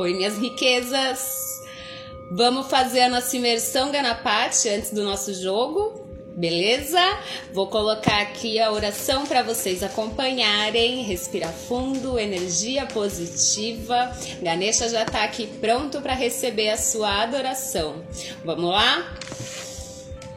Oi, 0.00 0.14
minhas 0.14 0.38
riquezas! 0.38 1.60
Vamos 2.30 2.68
fazer 2.68 3.00
a 3.00 3.08
nossa 3.08 3.36
imersão 3.36 3.90
Ganapati 3.90 4.68
antes 4.68 4.92
do 4.92 5.02
nosso 5.02 5.34
jogo, 5.34 6.06
beleza? 6.36 7.00
Vou 7.52 7.66
colocar 7.66 8.22
aqui 8.22 8.60
a 8.60 8.70
oração 8.70 9.26
para 9.26 9.42
vocês 9.42 9.82
acompanharem. 9.82 11.02
Respira 11.02 11.48
fundo, 11.48 12.16
energia 12.16 12.86
positiva. 12.86 14.16
Ganesha 14.40 14.88
já 14.88 15.02
está 15.02 15.24
aqui 15.24 15.48
pronto 15.60 16.00
para 16.00 16.14
receber 16.14 16.70
a 16.70 16.76
sua 16.76 17.22
adoração. 17.22 18.04
Vamos 18.44 18.70
lá? 18.70 19.18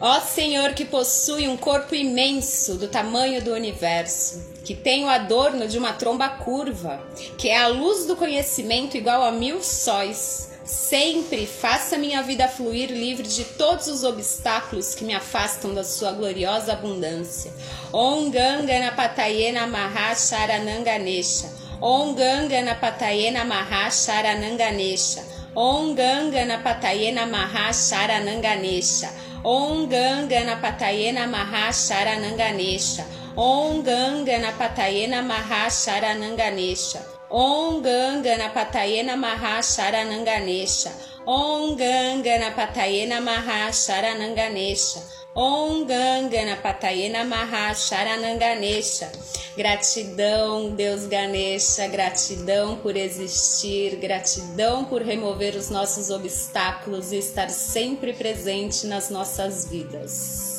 Ó 0.00 0.20
Senhor 0.20 0.72
que 0.72 0.86
possui 0.86 1.46
um 1.46 1.58
corpo 1.58 1.94
imenso 1.94 2.76
do 2.76 2.88
tamanho 2.88 3.44
do 3.44 3.52
universo 3.52 4.49
que 4.64 4.74
tem 4.74 5.04
o 5.04 5.08
adorno 5.08 5.66
de 5.66 5.78
uma 5.78 5.92
tromba 5.92 6.28
curva, 6.28 7.00
que 7.38 7.48
é 7.48 7.58
a 7.58 7.68
luz 7.68 8.06
do 8.06 8.16
conhecimento 8.16 8.96
igual 8.96 9.22
a 9.22 9.32
mil 9.32 9.62
sóis. 9.62 10.50
Sempre 10.70 11.46
faça 11.46 11.98
minha 11.98 12.22
vida 12.22 12.46
fluir 12.46 12.92
livre 12.92 13.26
de 13.26 13.44
todos 13.44 13.88
os 13.88 14.04
obstáculos 14.04 14.94
que 14.94 15.04
me 15.04 15.12
afastam 15.12 15.74
da 15.74 15.82
sua 15.82 16.12
gloriosa 16.12 16.74
abundância. 16.74 17.52
Om 17.92 18.30
Ganga 18.30 18.92
Patayena 18.92 19.66
Maha 19.66 20.14
Sharananganesha. 20.14 21.50
Om 21.80 22.14
Ganga 22.14 22.74
Patayena 22.76 23.44
Maha 23.44 23.90
Sharananganesha. 23.90 25.24
Om 25.56 25.92
Ganga 25.92 26.58
Patayena 26.62 27.26
Maha 27.26 27.72
Sharananganesha. 27.72 29.10
Om 29.42 29.88
Ganga 29.88 30.56
Patayena 30.62 31.26
Maha 31.26 31.72
Sharananganesha. 31.72 33.04
Om 33.42 33.82
Ganga 33.82 34.38
na 34.38 34.52
Patayena 34.52 35.22
Maha 35.22 35.70
Sharananganesha. 35.70 37.00
Om 37.30 37.80
Ganga 37.80 38.36
na 38.36 38.50
Patayena 38.50 39.16
Maha 39.16 39.62
Sharananganesha. 39.62 40.92
Om 41.26 41.74
Ganga 41.74 42.38
na 42.38 42.50
Patayena 42.50 43.18
Maha 43.18 43.72
Sharananganesha. 43.72 45.00
Om 45.34 45.86
Ganga 45.86 47.24
Maha 47.24 47.72
Sharananganesha. 47.72 49.08
Gratidão, 49.56 50.74
Deus 50.74 51.06
Ganesha, 51.06 51.88
gratidão 51.88 52.76
por 52.76 52.94
existir, 52.94 53.96
gratidão 53.96 54.84
por 54.84 55.00
remover 55.00 55.56
os 55.56 55.70
nossos 55.70 56.10
obstáculos 56.10 57.10
e 57.10 57.16
estar 57.16 57.48
sempre 57.48 58.12
presente 58.12 58.86
nas 58.86 59.08
nossas 59.08 59.64
vidas. 59.64 60.49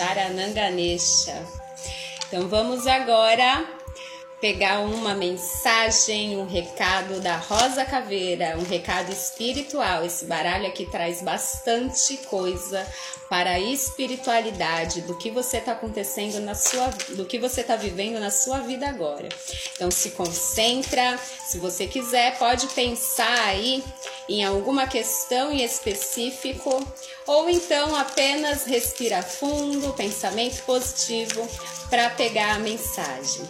Charananganesha. 0.00 1.44
Então 2.26 2.48
vamos 2.48 2.86
agora 2.86 3.66
pegar 4.40 4.80
uma 4.80 5.14
mensagem, 5.14 6.36
um 6.36 6.46
recado 6.46 7.20
da 7.20 7.36
Rosa 7.36 7.84
Caveira, 7.84 8.56
um 8.58 8.64
recado 8.64 9.12
espiritual. 9.12 10.04
Esse 10.04 10.24
baralho 10.24 10.66
aqui 10.66 10.86
traz 10.86 11.20
bastante 11.20 12.16
coisa 12.18 12.86
para 13.28 13.50
a 13.50 13.60
espiritualidade 13.60 15.02
do 15.02 15.16
que 15.16 15.30
você 15.30 15.58
está 15.58 15.72
acontecendo 15.72 16.40
na 16.40 16.54
sua, 16.54 16.88
do 17.10 17.26
que 17.26 17.38
você 17.38 17.60
está 17.60 17.76
vivendo 17.76 18.18
na 18.18 18.30
sua 18.30 18.60
vida 18.60 18.88
agora. 18.88 19.28
Então 19.76 19.90
se 19.90 20.12
concentra, 20.12 21.18
se 21.46 21.58
você 21.58 21.86
quiser, 21.86 22.38
pode 22.38 22.66
pensar 22.68 23.46
aí 23.46 23.84
em 24.28 24.42
alguma 24.42 24.86
questão 24.86 25.52
em 25.52 25.62
específico 25.62 26.70
ou 27.26 27.50
então 27.50 27.94
apenas 27.94 28.64
respira 28.64 29.22
fundo, 29.22 29.92
pensamento 29.92 30.62
positivo 30.64 31.46
para 31.90 32.08
pegar 32.10 32.54
a 32.54 32.58
mensagem. 32.58 33.46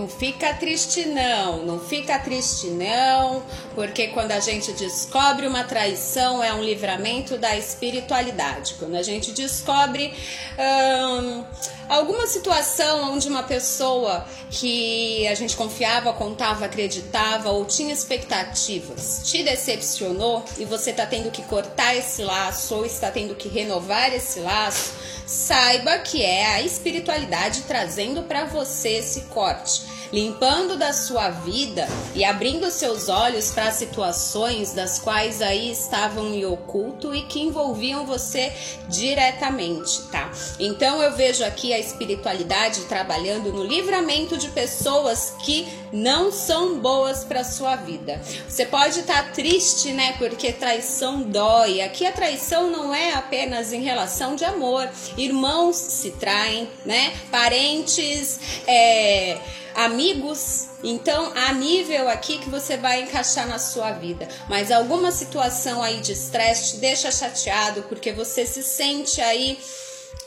Não 0.00 0.08
fica 0.08 0.54
triste 0.54 1.04
não, 1.04 1.58
não 1.66 1.78
fica 1.78 2.18
triste 2.18 2.68
não, 2.68 3.42
porque 3.74 4.06
quando 4.08 4.32
a 4.32 4.40
gente 4.40 4.72
descobre 4.72 5.46
uma 5.46 5.62
traição 5.62 6.42
é 6.42 6.54
um 6.54 6.64
livramento 6.64 7.36
da 7.36 7.54
espiritualidade. 7.54 8.76
Quando 8.78 8.94
a 8.94 9.02
gente 9.02 9.30
descobre 9.32 10.14
hum, 10.58 11.44
alguma 11.86 12.26
situação 12.26 13.12
onde 13.12 13.28
uma 13.28 13.42
pessoa 13.42 14.24
que 14.50 15.28
a 15.28 15.34
gente 15.34 15.54
confiava, 15.54 16.14
contava, 16.14 16.64
acreditava 16.64 17.50
ou 17.50 17.66
tinha 17.66 17.92
expectativas 17.92 19.20
te 19.24 19.42
decepcionou 19.42 20.42
e 20.56 20.64
você 20.64 20.92
está 20.92 21.04
tendo 21.04 21.30
que 21.30 21.42
cortar 21.42 21.94
esse 21.94 22.22
laço 22.22 22.74
ou 22.74 22.86
está 22.86 23.10
tendo 23.10 23.34
que 23.34 23.50
renovar 23.50 24.14
esse 24.14 24.40
laço, 24.40 24.94
saiba 25.26 25.98
que 25.98 26.22
é 26.22 26.46
a 26.54 26.62
espiritualidade 26.62 27.64
trazendo 27.68 28.22
para 28.22 28.46
você 28.46 28.92
esse 28.92 29.20
corte 29.22 29.89
limpando 30.12 30.76
da 30.76 30.92
sua 30.92 31.30
vida 31.30 31.88
e 32.14 32.24
abrindo 32.24 32.70
seus 32.70 33.08
olhos 33.08 33.50
para 33.52 33.70
situações 33.70 34.72
das 34.72 34.98
quais 34.98 35.40
aí 35.40 35.70
estavam 35.70 36.26
em 36.34 36.44
oculto 36.44 37.14
e 37.14 37.22
que 37.22 37.40
envolviam 37.40 38.04
você 38.04 38.52
diretamente, 38.88 40.02
tá? 40.10 40.30
Então 40.58 41.00
eu 41.02 41.12
vejo 41.12 41.44
aqui 41.44 41.72
a 41.72 41.78
espiritualidade 41.78 42.82
trabalhando 42.82 43.52
no 43.52 43.64
livramento 43.64 44.36
de 44.36 44.48
pessoas 44.48 45.34
que 45.44 45.66
não 45.92 46.30
são 46.30 46.78
boas 46.78 47.24
para 47.24 47.44
sua 47.44 47.76
vida. 47.76 48.20
Você 48.48 48.64
pode 48.64 49.00
estar 49.00 49.24
tá 49.24 49.30
triste, 49.30 49.92
né? 49.92 50.14
Porque 50.18 50.52
traição 50.52 51.22
dói. 51.22 51.80
Aqui 51.80 52.06
a 52.06 52.12
traição 52.12 52.70
não 52.70 52.94
é 52.94 53.14
apenas 53.14 53.72
em 53.72 53.82
relação 53.82 54.34
de 54.34 54.44
amor. 54.44 54.88
Irmãos 55.16 55.76
se 55.76 56.12
traem, 56.12 56.68
né? 56.84 57.12
Parentes, 57.30 58.38
é 58.66 59.38
amigos. 59.74 60.68
Então, 60.82 61.32
há 61.34 61.52
nível 61.52 62.08
aqui 62.08 62.38
que 62.38 62.48
você 62.48 62.76
vai 62.76 63.02
encaixar 63.02 63.46
na 63.46 63.58
sua 63.58 63.92
vida. 63.92 64.28
Mas 64.48 64.70
alguma 64.70 65.12
situação 65.12 65.82
aí 65.82 66.00
de 66.00 66.12
estresse 66.12 66.72
te 66.72 66.76
deixa 66.78 67.10
chateado 67.10 67.82
porque 67.82 68.12
você 68.12 68.46
se 68.46 68.62
sente 68.62 69.20
aí 69.20 69.58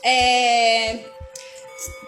é, 0.02 1.00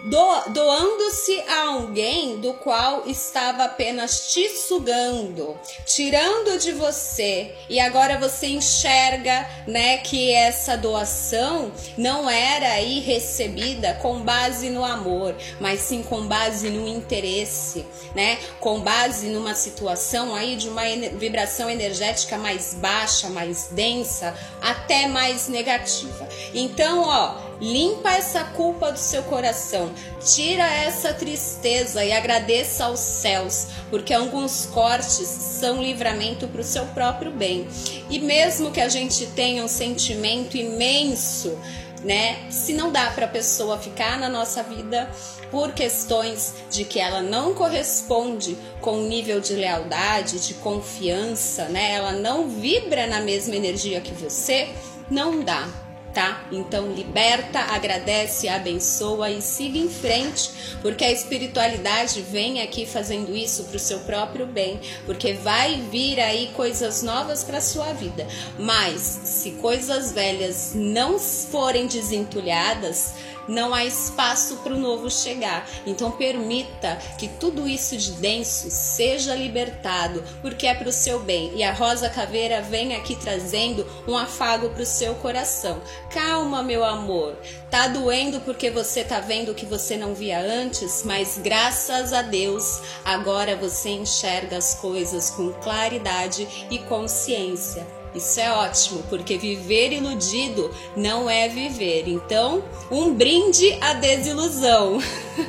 do, 0.04 0.50
doando-se 0.50 1.40
a 1.48 1.68
alguém 1.68 2.38
do 2.38 2.54
qual 2.54 3.04
estava 3.06 3.64
apenas 3.64 4.32
te 4.32 4.48
sugando, 4.50 5.58
tirando 5.84 6.58
de 6.58 6.72
você, 6.72 7.54
e 7.68 7.80
agora 7.80 8.18
você 8.18 8.46
enxerga, 8.46 9.48
né, 9.66 9.98
que 9.98 10.30
essa 10.30 10.76
doação 10.76 11.72
não 11.96 12.30
era 12.30 12.68
aí 12.72 13.00
recebida 13.00 13.94
com 13.94 14.20
base 14.20 14.70
no 14.70 14.84
amor, 14.84 15.34
mas 15.60 15.80
sim 15.80 16.02
com 16.02 16.26
base 16.26 16.70
no 16.70 16.86
interesse, 16.86 17.84
né, 18.14 18.38
com 18.60 18.80
base 18.80 19.28
numa 19.28 19.54
situação 19.54 20.34
aí 20.34 20.56
de 20.56 20.68
uma 20.68 20.82
vibração 21.18 21.68
energética 21.68 22.38
mais 22.38 22.74
baixa, 22.74 23.28
mais 23.28 23.68
densa, 23.72 24.34
até 24.62 25.08
mais 25.08 25.48
negativa. 25.48 26.28
Então, 26.54 27.02
ó, 27.02 27.55
Limpa 27.60 28.10
essa 28.10 28.44
culpa 28.44 28.92
do 28.92 28.98
seu 28.98 29.22
coração, 29.22 29.90
tira 30.20 30.64
essa 30.64 31.14
tristeza 31.14 32.04
e 32.04 32.12
agradeça 32.12 32.84
aos 32.84 33.00
céus, 33.00 33.68
porque 33.88 34.12
alguns 34.12 34.66
cortes 34.66 35.26
são 35.26 35.82
livramento 35.82 36.46
para 36.48 36.60
o 36.60 36.64
seu 36.64 36.84
próprio 36.86 37.30
bem. 37.30 37.66
E 38.10 38.18
mesmo 38.18 38.70
que 38.70 38.80
a 38.80 38.88
gente 38.88 39.26
tenha 39.28 39.64
um 39.64 39.68
sentimento 39.68 40.56
imenso, 40.56 41.58
né? 42.04 42.46
Se 42.50 42.74
não 42.74 42.92
dá 42.92 43.10
para 43.10 43.24
a 43.24 43.28
pessoa 43.28 43.78
ficar 43.78 44.18
na 44.18 44.28
nossa 44.28 44.62
vida 44.62 45.10
por 45.50 45.72
questões 45.72 46.52
de 46.70 46.84
que 46.84 47.00
ela 47.00 47.22
não 47.22 47.54
corresponde 47.54 48.56
com 48.82 48.98
o 48.98 49.08
nível 49.08 49.40
de 49.40 49.54
lealdade, 49.54 50.46
de 50.46 50.54
confiança, 50.54 51.64
né? 51.70 51.92
Ela 51.92 52.12
não 52.12 52.50
vibra 52.50 53.06
na 53.06 53.20
mesma 53.20 53.56
energia 53.56 54.00
que 54.00 54.12
você, 54.12 54.68
não 55.10 55.40
dá 55.40 55.85
tá? 56.16 56.46
Então 56.50 56.90
liberta, 56.90 57.58
agradece, 57.58 58.48
abençoa 58.48 59.30
e 59.30 59.42
siga 59.42 59.76
em 59.76 59.90
frente, 59.90 60.50
porque 60.80 61.04
a 61.04 61.12
espiritualidade 61.12 62.22
vem 62.22 62.62
aqui 62.62 62.86
fazendo 62.86 63.36
isso 63.36 63.64
para 63.64 63.76
o 63.76 63.78
seu 63.78 63.98
próprio 63.98 64.46
bem, 64.46 64.80
porque 65.04 65.34
vai 65.34 65.74
vir 65.90 66.18
aí 66.18 66.50
coisas 66.56 67.02
novas 67.02 67.44
para 67.44 67.60
sua 67.60 67.92
vida. 67.92 68.26
Mas 68.58 69.02
se 69.02 69.50
coisas 69.52 70.12
velhas 70.12 70.72
não 70.74 71.18
forem 71.18 71.86
desentulhadas, 71.86 73.12
não 73.48 73.74
há 73.74 73.84
espaço 73.84 74.56
para 74.58 74.74
o 74.74 74.78
novo 74.78 75.10
chegar. 75.10 75.68
Então 75.86 76.10
permita 76.10 76.96
que 77.18 77.28
tudo 77.28 77.68
isso 77.68 77.96
de 77.96 78.12
denso 78.12 78.68
seja 78.70 79.34
libertado, 79.34 80.22
porque 80.42 80.66
é 80.66 80.74
para 80.74 80.88
o 80.88 80.92
seu 80.92 81.20
bem. 81.20 81.52
E 81.54 81.62
a 81.62 81.72
Rosa 81.72 82.08
Caveira 82.08 82.62
vem 82.62 82.94
aqui 82.94 83.16
trazendo 83.16 83.86
um 84.06 84.16
afago 84.16 84.70
para 84.70 84.82
o 84.82 84.86
seu 84.86 85.14
coração. 85.16 85.80
Calma, 86.10 86.62
meu 86.62 86.84
amor. 86.84 87.36
Tá 87.70 87.88
doendo 87.88 88.40
porque 88.40 88.70
você 88.70 89.04
tá 89.04 89.20
vendo 89.20 89.52
o 89.52 89.54
que 89.54 89.66
você 89.66 89.96
não 89.96 90.14
via 90.14 90.40
antes, 90.40 91.02
mas 91.04 91.38
graças 91.38 92.12
a 92.12 92.22
Deus, 92.22 92.80
agora 93.04 93.56
você 93.56 93.90
enxerga 93.90 94.56
as 94.56 94.74
coisas 94.74 95.30
com 95.30 95.52
claridade 95.52 96.66
e 96.70 96.78
consciência. 96.78 97.95
Isso 98.16 98.40
é 98.40 98.50
ótimo, 98.50 99.02
porque 99.10 99.36
viver 99.36 99.92
iludido 99.92 100.74
não 100.96 101.28
é 101.28 101.48
viver. 101.48 102.08
Então, 102.08 102.64
um 102.90 103.12
brinde 103.14 103.76
à 103.80 103.92
desilusão. 103.92 104.98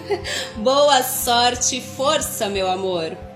Boa 0.58 1.02
sorte 1.02 1.78
e 1.78 1.82
força, 1.82 2.50
meu 2.50 2.70
amor! 2.70 3.27